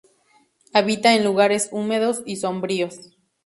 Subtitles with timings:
[0.73, 3.01] Habita en lugares húmedos y sombríos.